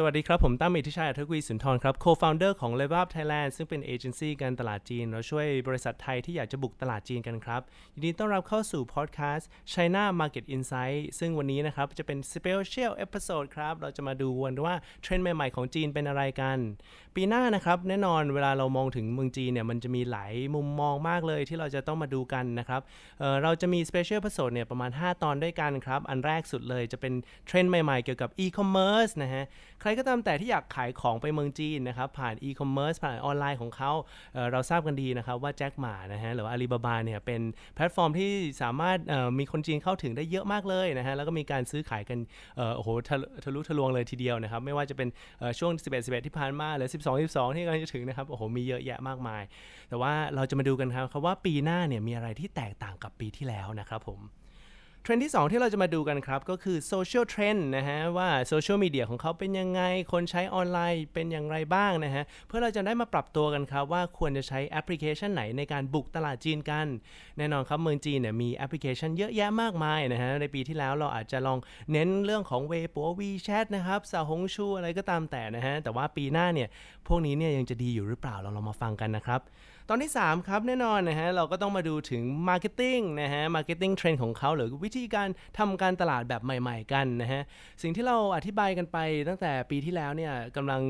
[0.00, 7.60] สวัสดีครับ ผมตั้มอิทธิชัยอัธกวีสุนทรครับ co-founder ของ Level Up Thailand ซึ่งเป็นเอเจนซี่การตลาดจีน เราช่วยบริษัทไทยที่อยากจะบุกตลาดจีนกันครับ
[7.94, 16.58] ยินดีต้อนรับเข้าสู่พอดแคสต์ China Market Insight ซึ่งวันนี้นะครับ จะเป็น special episode ครับ เราจะมาดูกันว่าเทรนด์ใหม่ๆของจีนเป็นอะไรกัน
[17.16, 22.80] ปีหน้านะครับ แน่นอนเวลาเรามองถึงเมืองจีนเนี่ยมันจะมีหลายมุมมองมากเลยที่เราจะต้องมาดูกันนะครับ
[23.18, 27.12] เเราจะมี special episode เนี่ยประมาณ 5 ตอนด้วยกันครับอันแรกสุดเลยจะเป็น
[27.46, 29.46] เทรนด์ใหม่ๆ เกี่ยวกับ e-commerce นะฮะ
[29.80, 33.92] ใครก็ตามแต่ที่อยากขายของไปเมืองจีนนะครับผ่าน e-commerce ผ่านออนไลน์ของเขา
[34.34, 37.40] เราทราบกันดีนะครับว่าแจ็คหม่านะฮะหรือว่าอาลีบาบาเนี่ยเป็น
[37.74, 38.98] แพลตฟอร์มที่สามารถ
[39.38, 42.18] มีคนจีนเข้าถึงได้เยอะมากเลยนะฮะแล้วก็มีการซื้อขายกัน
[42.76, 49.42] โอ้โหทะลุทะลุทะลวงเลยทีเดียวนะครับไม่ว่าจะเป็นเอ่อช่วง 11 11 ที่ผ่านมาหรือ 12 12 ที่กำลังจะถึงนะครับโอ้โหมีเยอะแยะมากมาย
[49.88, 54.20] แต่ว่าเราจะมาดูกันครับครับว่าปีหน้าเนี่ยมีอะไรที่แตกต่างกับปีที่แล้วนะครับผม
[55.10, 59.80] เทรนด์ที่ 2 ที่เราจะมาดูกันครับ ก็คือโซเชียลเทรนด์นะฮะ ว่าโซเชียลมีเดียของเขาเป็นยังไง
[60.12, 66.86] คนใช้ออนไลน์เป็นอย่างไรบ้างนะฮะ เพื่อเราจะได้มาปรับตัวกันครับ ว่าควรจะใช้แอปพลิเคชันไหนในการบุกตลาดจีนกัน
[67.38, 71.58] แน่นอนครับเมืองจีนเนี่ยมีแอปพลิเคชันเยอะแยะมากมายนะฮะ ในปีที่แล้วเราอาจจะลอง
[71.92, 76.68] เน้นเรื่องของ Weibo WeChat นะครับ Xiaohongshu อะไรก็ตามแต่นะฮะแต่ว่าปีหน้าเนี่ย
[77.06, 79.40] พวกนี้เนี่ยยังจะดีอยู่หรือเปล่าเราลองมาฟังกันนะครับ
[79.90, 87.42] ตอนที่ 3 ครับแน่นอนนะฮะเราก็ต้องมาดูถึง Marketing นะฮะ Marketing Trend ของเขาหรือวิธีการทำการตลาดแบบใหม่ ๆ กันนะฮะ
[87.82, 88.98] สิ่งที่เราอธิบายกันไป
[89.28, 90.82] ตั้งแต่ปีที่แล้วเนี่ยกำลัง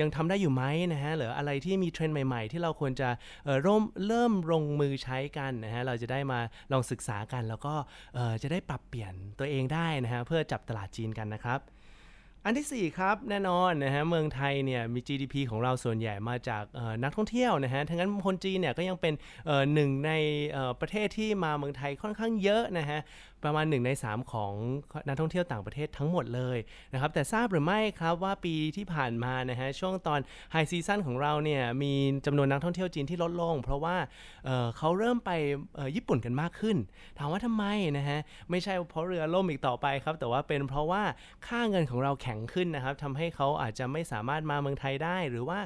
[0.00, 3.08] ยังทำได้อยู่ไหมนะฮะหรืออะไรที่มีเทรนด์ใหม่ ๆ ที่เราควรจะ
[3.44, 6.40] เเริ่มเริ่มลงมือใช้กันนะฮะเราจะได้มา
[6.72, 7.74] ลองศึกษากัน แล้วก็
[8.42, 11.60] จะได้ปรับเปลี่ยนตัวเองได้นะฮะเพื่อจับตลาดจีนกันนะครับ
[12.46, 16.64] อันที่ 4 ครับแน่นอนนะฮะเมืองไทยเนี่ยมี GDP ของเราส่วนใหญ่มาจาก
[17.02, 19.14] นักท่องเที่ยวนะฮะทั้งนั้นคนจีนเนี่ยก็ยังเป็น
[19.74, 20.12] หนึ่งใน
[20.80, 23.00] ประเทศที่มาเมืองไทยค่อนข้างเยอะนะฮะ
[23.44, 24.52] ประมาณ 1 ใน 3 ของ
[25.08, 26.58] นักท่องเที่ยวต่างประเทศทั้งหมดเลย
[26.92, 30.20] นะครับแต่ทราบหรือไม่ครับว่าปีที่ผ่านมานะฮะช่วงตอน
[30.52, 31.92] ไฮซีซั่นของเราเนี่ยมี
[32.26, 33.96] จำนวนนักท่องเที่ยวจีนที่ลดลง เพราะว่า
[34.44, 35.30] เเขาเริ่มไป
[35.96, 36.76] ญี่ปุ่นกันมากขึ้น
[37.18, 37.64] ถามว่าทำไม
[37.98, 38.18] นะฮะ
[38.50, 41.02] ไม่ใช่เพราะเรือล่มอีกต่อไปครับแต่ว่าเป็นเพราะว่า
[41.46, 45.58] ค่าเงินของเราแข็งขึ้นนะครับทำให้เขาอาจจะไม่สามารถมาเมืองไทยได้ หรือว่า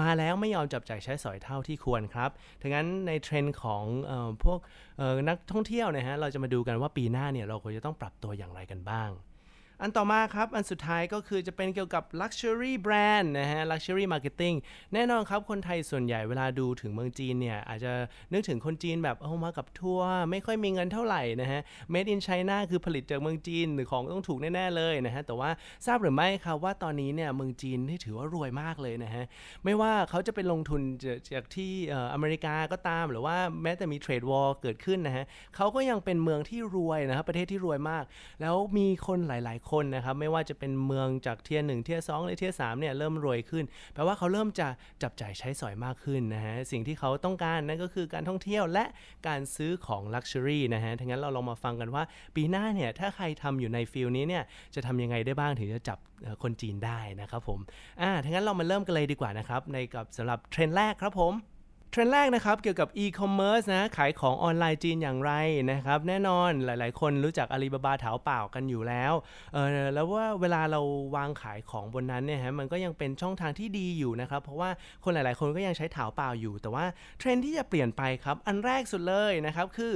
[0.00, 2.30] มาแล้วไม่ยอมจับจ่ายใช้สอยเท่าที่ควรครับ
[2.62, 3.84] ดังนั้นในเทรนด์ของ
[4.44, 4.58] พวก
[5.28, 9.10] นักท่องเที่ยวนะฮะเราจะมาดูกันว่าปีหน้าเนี่ยเราควรจะต้องปรับตัวอย่างไรกันบ้าง
[9.82, 14.56] อันต่อมาครับ อันสุดท้ายก็คือจะเป็นเกี่ยวกับ Luxury Brand นะฮะ Luxury Marketing
[14.94, 17.92] แน่นอนครับ คนไทยส่วนใหญ่เวลาดูถึงเมืองจีนเนี่ย อาจจะ
[18.32, 21.60] นึกถึงคนจีนแบบเอามากับทัวร์ไม่ค่อยมีเงินเท่าไหร่นะฮะ
[21.92, 25.50] Made in China คือผลิตจากเมืองจีน หรือของต้องถูกแน่ ๆ เลยนะฮะ แต่ว่า
[25.86, 29.24] ทราบหรือไม่ครับว่าตอนนี้เนี่ยเมืองจีนที่ถือว่ารวยมากเลยนะฮะ
[29.64, 35.24] ไม่ว่าเขาจะไปลงทุนจากจากที่เอ่ออเมริกาก็ตามหรือว่าแม้แต่มี trade war เกิดขึ้นนะฮะ
[35.56, 38.04] เขาก็ยังเป็นเมืองที่รวยนะครับประเทศที่รวยมาก
[38.40, 43.64] แล้วมีคนหลาย ๆคนนะครับไม่ว่าจะเป็นเมืองจาก tier หนึ่ง tier สองหรือ tier สามเนี่ยเริ่มรวยขึ้น
[43.94, 44.68] แปลว่าเขาเริ่มจะ
[45.02, 48.84] จับจ่ายใช้สอยมากขึ้นนะฮะสิ่งที่เขาต้องการนั่นก็คือการท่องเที่ยวและ
[49.28, 52.02] การซื้อของ luxury นะฮะทั้งนั้นเราลองมาฟังกันว่า
[52.36, 54.44] ปีหน้าเนี่ยถ้าใครทำอยู่ใน field นี้เนี่ย
[54.74, 55.98] จะทำยังไงได้บ้างถึงจะจับ
[56.42, 57.58] คนจีนได้นะครับผม
[58.00, 61.53] อ่าทั้งนั้นเรามาเริ่มกันเลยดีกว่านะครับในกับสำหรับเทรนด์แรกครับผม
[61.94, 65.32] เทรนด์แรกนะครับเกี่ยวกับ e-commerce นะขายของออนไลน์จีนอย่างไร
[65.72, 69.12] นะครับแน่นอนหลาย ๆ คนรู้จัก Alibaba Taobao กันอยู่แล้ว
[69.52, 70.80] เออแล้วว่าเวลาเรา
[71.16, 74.70] วางขายของบนนั้นเนี่ยฮะมันก็ยังเป็นช่องทางที่ดีอยู่นะครับเพราะว่า
[75.04, 76.84] คนหลาย ๆ คนก็ยังใช้ Taobao อยู่ แต่ว่า
[77.18, 79.92] เทรนด์ที่จะเปลี่ยนไปครับอันแรกสุดเลยนะครับคือ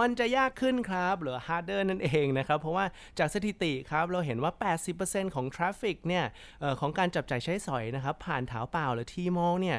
[0.00, 2.84] มันจะยากขึ้นครับหรือ harder นั่นเองนะครับเพราะว่า
[3.18, 4.52] จากสถิติครับเราเห็นว่า
[4.94, 6.24] 80%ของ traffic เนี่ย
[6.62, 9.78] ออของการจับจ่ายใช้สอยนะครับผ่าน Taobao หรือ Tmall เนี่ย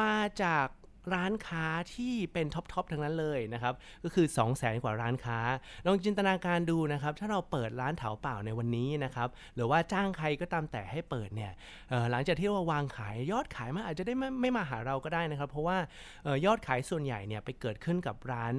[0.00, 0.66] มาจาก
[1.14, 5.38] ร้านค้าที่เป็น top ๆทั้งนั้นเลยนะครับก็คือ 2 0 0แสนกว่าร้านค้า
[5.86, 11.52] ลองจินตนาการดูนะครับถ้าเราเปิดร้าน Taobao ในวันนี้นะครับหรือว่าจ้างใครก็ตามแต่ให้เปิดเนี่ย
[12.10, 15.78] หลังจากที่เราวางขายยอดขายมันอาจจะได้ไม่ไม่มาหาเราก็ได้นะครับ เพราะว่า
[16.26, 18.54] ออยอดขายส่วนใหญ่เนี่ยไปเกิดขึ้นกับร้าน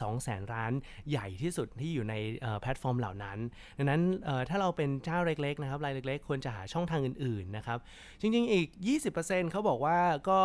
[0.00, 0.72] สองแสนร้าน
[1.10, 2.14] ใหญ่ที่สุดที่อยู่ใน
[2.60, 3.38] แพลตฟอร์มเหล่านั้น
[3.78, 4.02] ดังนั้น
[4.48, 7.78] ถ้าเราเป็นเจ้าเล็กๆนะครับรายเล็กๆควรจะหาช่องทางอื่นๆนะครับ
[8.20, 8.66] จริงๆอีก
[9.10, 10.38] 20%เขาบอกว่าก็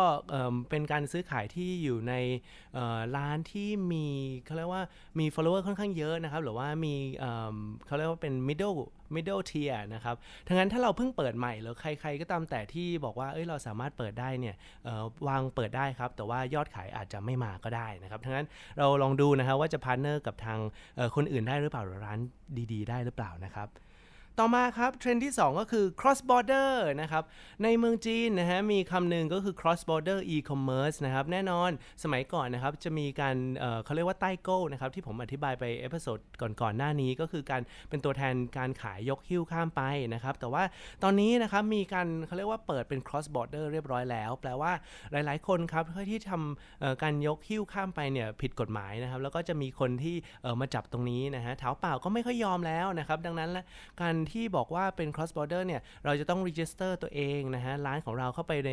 [0.70, 2.14] เป็นการซื้อขายที่อยู่ใน
[3.16, 4.06] ร้านที่มี
[4.44, 4.82] เขาเรียกว่า
[5.18, 6.94] มี follower ค่อนข้างเยอะนะครับ หรือว่ามี
[7.86, 8.74] เขาเรียกว่าเป็น middle
[9.14, 10.16] middle tier นะครับ
[10.46, 14.54] ทั้งนั้นถ้าเราเพิ่งเปิดใหม่หรือใคร ๆ ก็ตามแต่ที่บอกว่า เอ้ย เราสามารถเปิดได้เนี่ย
[15.28, 18.46] วางเปิดได้ครับ แต่ว่ายอดขายอาจจะไม่มาก็ได้นะครับดังนั้น
[18.78, 20.58] เราลองดูนะครับว่าจะ partner กับทาง
[21.14, 22.18] คนอื่นได้หรือเปล่าหรือร้าน
[22.72, 23.68] ดี ๆ ได้หรือเปล่านะครับ
[24.40, 26.70] ต่อมาครับเทรนด์ที่ 2 ก็คือ cross border
[27.00, 27.24] นะครับ
[27.64, 31.70] ในเมืองจีนนะฮะมีคำหนึ่งก็คือ cross border e-commerce นะครับ แน่นอน
[32.02, 39.82] สมัยก่อนนะครับ จะมีการเขาเรียกว่าไต้โก้วนะครับ ที่ผมอธิบายไป episode ก่อนๆหน้านี้ก็คือการเป็นตัวแทนการขายยกหิ้วข้ามไป
[40.14, 40.62] นะครับ แต่ว่า
[41.02, 44.72] ตอนนี้นะครับ มีการเขาเรียกว่าเปิดเป็น cross border เรียบร้อยแล้ว แปลว่า
[45.12, 50.16] หลายๆ คนครับที่ทำการยกหิ้วข้ามไปเนี่ยผิดกฎหมายนะครับแล้วก็จะมีคนที่
[50.60, 53.64] มาจับตรงนี้นะฮะเท้าเปล่าก็ไม่ค่อยยอมแล้วนะครับดังนั้นละ
[54.02, 58.70] การที่บอกว่าเป็น cross border เนี่ย เราจะต้อง register ตัวเองนะฮะ ร้านของเราเข้าไปใน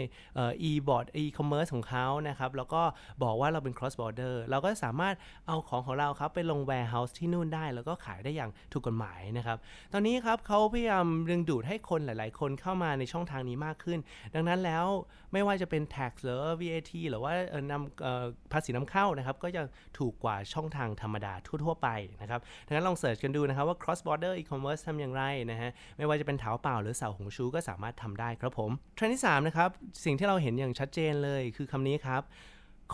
[0.70, 2.82] e-board e-commerce ของเขานะครับ แล้วก็
[3.24, 5.16] บอกว่าเราเป็น cross border เราก็สามารถ
[5.48, 9.58] เอาของของเราครับไปลง warehouse ที่นู่นได้ แล้วก็ขายได้อย่างถูกกฎหมายนะครับ
[9.94, 14.00] ตอนนี้ครับเขาพยายามดึงดูดให้คนหลาย ๆ คนเข้ามาในช่องทางนี้มากขึ้น
[14.34, 14.86] ดังนั้นแล้ว
[15.34, 17.34] ไม่ว่าจะเป็น tax หรือ VAT หรือว่า
[17.72, 19.62] นำภาษีนำเข้านะครับก็จะ
[19.98, 21.90] ถูกกว่าช่องทางธรรมดาทั่ว ๆ ไป
[22.22, 29.70] นะครับดังนั้นลองเสิร์ชกันดูนะครับว่า cross border e-commerce ทำอย่างไรนะฮะ ไม่ว่าจะเป็นเถาเปล่าหรือเสาหงชูก็สามารถทำได้ครับผมเทรนด์ที่3นะครับ
[30.06, 32.22] สิ่งที่เราเห็นอย่างชัดเจนเลยคือคำนี้ครับ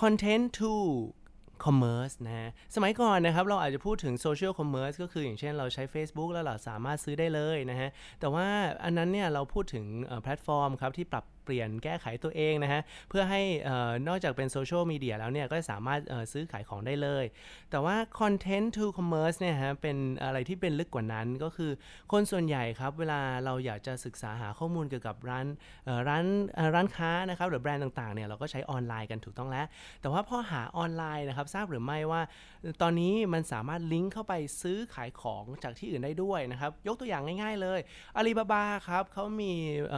[0.01, 0.71] content to
[1.65, 7.89] commerce นะฮะ สมัยก่อนนะครับ เราอาจจะพูดถึง social commerce ก็คืออย่างเช่นเราใช้ Facebook แล้วเราสามารถซื้อได้เลยนะฮะ
[8.19, 8.47] แต่ว่า
[8.83, 9.85] อันนั้นเนี่ยเราพูดถึง
[10.23, 13.41] แพลตฟอร์มครับที่ปรับเปลี่ยนแก้ไขตัวเองนะฮะ เพื่อให้
[14.07, 15.99] นอกจากเป็นโซเชียลมีเดียแล้วเนี่ย ก็สามารถ
[16.31, 17.25] ซื้อขายของได้เลย
[17.71, 21.71] แต่ว่า content to commerce เนี่ยฮะ เป็นอะไรที่เป็นลึกกว่านั้นก็คือ
[22.11, 25.45] คนส่วนใหญ่ครับเวลาเราอยากจะศึกษาหาข้อมูลเกี่ยวกับร้าน
[26.07, 26.25] ร้าน
[26.75, 29.65] ร้านค้านะครับหรือแบรนด์ต่างๆเนี่ยเราก็ใช้ออนไลน์กันถูกต้องแล้ว
[30.01, 32.21] แต่ว่าพอหาออนไลน์นะครับทราบหรือไม่ว่า
[32.81, 37.79] ตอนนี้มันสามารถลิงก์เข้าไปซื้อขายของจากที่อื่นได้ด้วยนะครับยกตัวอย่างง่าย ๆ เลย
[38.15, 39.51] อาลีบาบาครับเขามี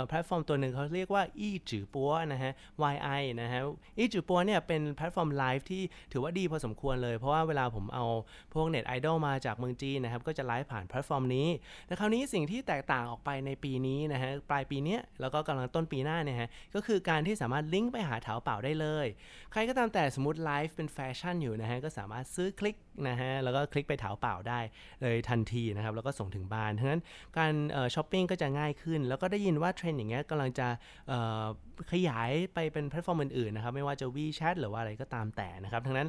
[0.07, 2.51] แพลตฟอร์มตัวหนึ่งเขาเรียกว่าอีจือปัวนะฮะ
[2.93, 3.61] YI นะฮะ
[3.97, 8.05] อีจือปัวเนี่ยเป็นแพลตฟอร์มไลฟ์ที่ถือว่าดีพอสมควรเลย เพราะว่าเวลาผมเอา
[8.53, 11.47] พวกเน็ตไอดอลมาจากเมืองจีนนะครับ ก็จะไลฟ์ผ่านแพลตฟอร์มนี้
[11.87, 19.07] แต่คราวนี้สิ่งที่แตกต่างออกไปในปีนี้นะฮะปลายปีนี้แล้วก็กำลังต้นปีหน้าเนี่ยฮะก็คือการที่สามารถลิงก์ไปหาเถาเป่าได้เลย
[19.51, 22.75] ใครก็ตามแต่สมมติไลฟ์เป็นแฟชั่นอยู่นะฮะก็สามารถซื้อคลิก
[23.07, 24.59] นะฮะแล้วก็คลิกไปเถาเป่าได้
[25.01, 27.01] เลยทันทีนะครับแล้วก็ส่งถึงบ้านดังนั้น
[27.37, 27.53] การ
[27.95, 30.67] ช้อปปิ้งก็จะง่ายขึ้น แล้วก็ได้ยินว่าเทรนด์อย่างเงี้ยกำลังจะ
[31.91, 36.07] ขยายไปเป็นแพลตฟอร์มอื่นๆนะครับไม่ว่าจะ WeChat หรือว่าอะไรก็ตามแต่นะครับทั้งนั้น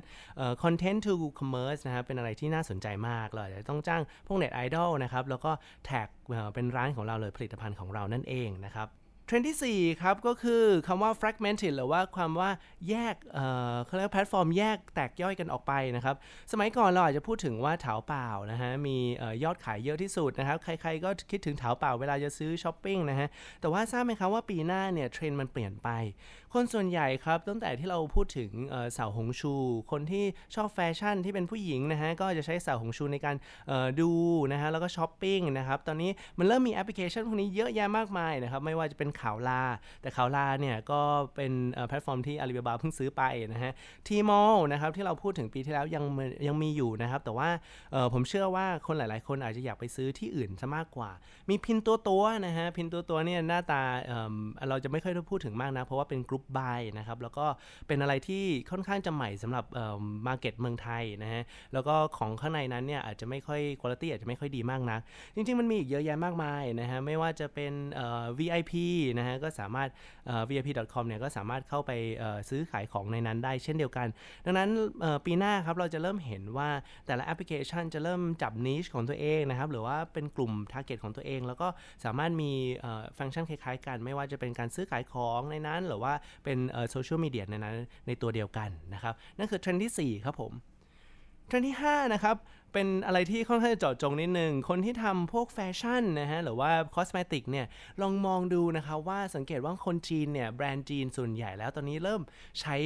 [0.62, 5.52] content to commerce นะครับเป็นอะไรที่น่าสนใจมากเลยจะต้องจ้างพวกเน็ตไอดอลนะครับแล้วก็
[5.86, 6.08] แท็ก
[6.54, 8.88] เป็นร้านของเราเลยผลิตภัณฑ์ของเรานั่นเองนะครับ
[9.26, 12.50] เทรนด์ที่ 4 ครับก็คือคำว่า fragmented หรือว่าความว่า
[12.88, 16.16] แยกเเขาเรียกแพลตฟอร์มแยกแตกย่อยกันออกไปนะครับ
[16.52, 18.96] สมัยก่อนเราอาจจะพูดถึงว่าเถาเป่านะฮะมี
[19.44, 23.28] ยอดขายเยอะที่สุดนะครับ ใครๆก็คิดถึงเถาเป่าเวลาจะซื้อช้อปปิ้งนะฮะ
[23.60, 25.88] แต่ว่าทราบไหมครับว่าปีหน้าเนี่ยเทรนด์มันเปลี่ยนไป
[26.52, 28.50] คนส่วนใหญ่ครับตั้งแต่ที่เราพูดถึง
[28.94, 29.54] เสี่ยวหงชู
[29.90, 30.24] คนที่
[30.54, 33.36] ชอบแฟชั่นที่เป็นผู้หญิงนะฮะก็จะใช้เสี่ยวหงชูในการ
[34.00, 34.10] ดู
[34.52, 39.62] นะฮะแล้วก็ช้อปปิ้งนะครับตอนนี้มันเริ่มมีแอปพลิเคชันพวกนี้เยอะแยะมากมายนะครับไม่ว่าจะเป็น Kaola
[40.02, 41.00] แต่ Kaola เนี่ยก็
[41.36, 41.52] เป็น
[41.88, 43.22] แพลตฟอร์มที่อาลีบาบาเพิ่งซื้อไป
[43.52, 43.72] นะฮะ
[44.06, 46.04] Tmall นะครับที่เราพูดถึงปีที่แล้วยัง
[46.46, 47.48] ยังมีอยู่นะครับ แต่ว่า
[48.12, 51.10] ผมเชื่อว่าคนหลาย ๆ คนอาจจะอยากไปซื้อที่อื่นซะมากกว่า
[51.50, 57.46] มีพินตัวตัวนะฮะพินตัวตัวเนี่ยหน้าตาเราจะไม่ค่อยได้พูดถึงมากนะ เพราะว่าเป็น group buy นะครับแล้วก็
[57.86, 59.64] เป็นอะไรที่ค่อนข้างจะใหม่สำหรับ
[60.26, 64.98] market เมืองไทยนะฮะแล้วก็ของข้างในนั้นเนี่ยอาจจะไม่ค่อยคุณภาพอาจจะไม่ค่อยดีมากนะ
[65.34, 67.72] จริง ๆ มันมีอีกเยอะแยะมากมายนะฮะไม่ว่าจะเป็น
[68.38, 68.72] VIP
[69.18, 69.88] นะฮะก็สามารถ
[70.48, 71.92] vip.com เนี่ยก็สามารถเข้าไป
[72.50, 74.08] ซื้อขายของในนั้นได้เช่นเดียวกัน
[74.44, 74.70] ดังนั้น
[75.26, 76.68] ปีหน้าครับเราจะเริ่มเห็นว่า
[77.06, 81.68] แต่ละแอปพลิเคชันจะเริ่มจับ niche ของตัวเองนะครับหรือว่าเป็นกลุ่ม target ของตัวเอง แล้วก็
[82.04, 82.50] สามารถมี
[83.18, 86.12] ฟังก์ชันคล้ายๆ กันไม่ว่าจะเป็นการซื้อขายของในนั้น หรือว่า
[86.44, 86.58] เป็น
[86.90, 87.74] โซเชียลมีเดียในนั้น
[88.06, 90.52] ในตัวเดียวกันนะครับนั่นคือเทรนด์ที่ 4 ครับผม
[91.46, 92.36] เทรนด์ที่5นะครับ
[92.72, 97.66] เป็นอะไรที่ค่อนข้างจะเจาะจงนิดนึง คนที่ทำพวกแฟชั่นนะฮะหรือว่า cosmetic เนี่ย
[98.02, 102.22] ลองมองดูนะคะว่าสังเกตว่าคนจีนเนี่ยแบรนด์จีนส่วนใหญ่แล้วตอนนี้เริ่ม
[102.60, 102.76] ใช้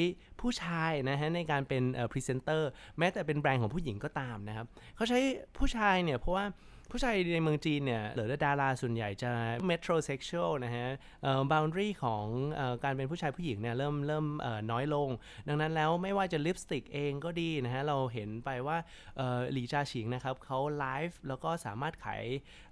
[0.40, 5.18] ผู้ชายนะฮะในการเป็นพรีเซนเตอร์แม้แต่เป็นแบรนด์ของผู้หญิงก็ตามนะครับเขาใช้
[5.58, 6.44] ผู้ชายเนี่ยเพราะว่า
[6.92, 9.30] ผู้ชายในเมืองจีนเนี่ยหรือดาราส่วนใหญ่จะ
[9.68, 10.88] metrosexual นะฮะ
[11.22, 15.08] เอ่อ boundary ของเอ่อการเป็นผู้ชายผู้หญิงเนี่ยเริ่มเริ่มเอ่อน้อยลง
[15.48, 18.76] ดังนั้นแล้วไม่ว่าจะลิปสติกเองก็ดีนะฮะเราเห็นไปว่า
[19.16, 22.24] เอ่อหลี่เจียฉีนะครับเขาไลฟ์แล้วก็สามารถขาย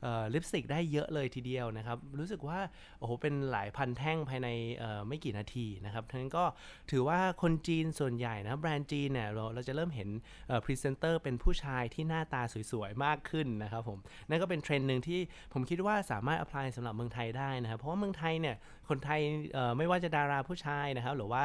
[0.03, 2.61] เอ่อลิปสติกได้เยอะเลยทีเดียวนะครับ รู้สึกว่า
[2.99, 6.45] โอ้โหเป็นหลายพันแท่งภายในเอ่อไม่กี่นาทีนะครับดังนั้นก็
[6.91, 10.09] ถือว่าคนจีนส่วนใหญ่นะแบรนด์จีนเนี่ยเราเราจะเริ่มเห็น
[10.65, 12.43] พรีเซนเตอร์เป็นผู้ชายที่หน้าตา
[12.73, 15.21] สวยๆ มากขึ้นนะครับผมนั่นก็เป็นเทรนด์หนึ่งที่
[15.53, 18.57] ผมคิดว่าสามารถ apply สำหรับเมืองไทยได้นะครับ เพราะว่าเมืองไทยเนี่ย
[18.89, 19.21] คนไทย
[19.79, 21.45] ไม่ว่าจะดาราผู้ชายนะครับหรือว่า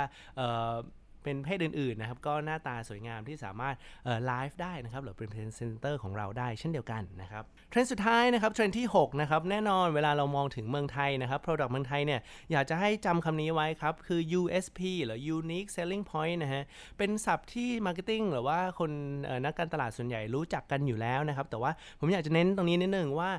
[1.24, 3.76] เป็นเพศอื่นๆนะครับก็หน้าตาสวยงามที่สามารถ
[4.26, 12.20] ไลฟ์ได้นะครับหรือเป็นพรีเซนเตอร์ของเราได้เช่นเดียวกันนะครับเทรนด์สุดท้ายนะครับเทรนด์ที่6นะครับแน่นอนเวลาเรามองถึงเมืองไทยนะครับ Product เมืองไทยเนี่ย
[12.52, 16.64] อยากจะให้จำคำนี้ไว้ครับ คือ USP หรือ Unique Selling Point นะฮะ
[16.98, 18.92] เป็นศัพท์ที่ Marketing หรือว่าคน
[19.46, 23.32] นักการตลาดส่วนใหญ่รู้จักกันอยู่แล้วนะครับแต่ว่าผมอยากจะเน้นตรงนี้นิดนึงว่า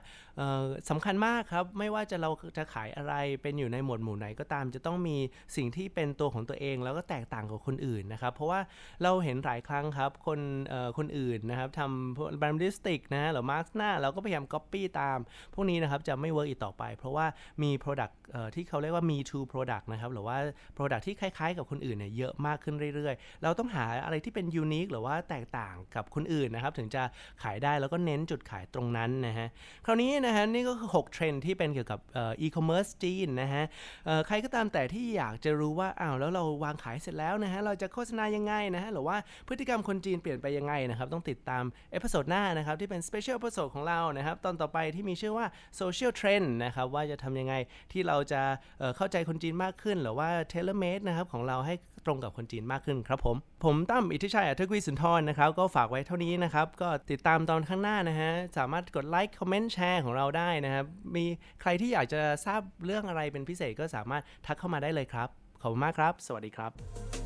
[0.90, 5.16] สำคัญมากครับไม่ว่าจะเราจะขายอะไรเป็นอยู่ในหมวดหมู่ไหนก็ตามจะต้องมี
[5.56, 8.60] สิ่งที่เป็นตัวของตัวเอง แล้วก็แตกต่างกับคนอื่นนะครับ เพราะว่า
[9.02, 10.40] เราเห็นหลายครั้งครับ คน
[10.98, 15.18] คนอื่นนะครับทำแบรนด์ลิปสติกนะหรือมาส์กหน้าเราก็พยายาม Copy ตาม
[15.54, 17.26] พวกนี้นะครับจะไม่เวิร์กอีกต่อไป เพราะว่า
[17.62, 18.14] มี Product
[18.54, 20.36] ที่เขาเรียกว่า Me Too Product นะครับหรือว่า
[20.76, 27.02] Product ที่คล้ายๆ กับคนอื่นเนี่ยเยอะมากขึ้นเรื่อยๆ เราต้องหาอะไรที่เป็น unique หรือว่าแตกต่างกับคนอื่นนะครับถึงจะ
[27.42, 29.48] ขายได้แล้วก็เน้นจุดขายตรงนั้นนะฮะ
[29.86, 33.64] คราวนี้นะฮะนี่ก็คือ 6 เทรนด์ที่เป็นเกี่ยวกับอีคอมเมิร์ซจีนนะฮะ
[34.26, 39.16] ใครก็ตามแต่ที่อยากจะรู้ว่าอ้าวแล้วเราวางขายเสร็จแล้วนะฮะเราจะโฆษณายังไงนะฮะหรือว่า
[39.48, 45.46] พฤติกรรมคนจีนเปลี่ยนไปยังไงนะครับต้องติดตาม episode หน้านะครับที่เป็น special episode ของเรานะครับตอนต่อไปที่มีชื่อว่า
[45.80, 47.54] Social Trend นะครับว่าจะทำยังไง
[47.92, 48.40] ที่เราจะ
[48.78, 51.74] เเข้าใจคนจีนมากขึ้น หรือว่า tailor made นะครับของเราให้
[52.06, 60.84] ตรงกับคนจีนมากขึ้นครับผมผมตั้มอิทธิชัยอัธกวีสุนทรนะครับก็ฝากไว้เท่านี้นะครับก็ติดตามตอนข้างหน้านะฮะสามารถกดไลค์คอมเมนต์แชร์ของเราได้นะครับ
[61.16, 61.24] มี
[61.60, 65.28] ใครที่อยากจะทราบเรื่องอะไรเป็นพิเศษก็สามารถทักเข้ามาได้เลยครับ
[65.62, 67.21] ขอบคุณมากครับ สวัสดีครับ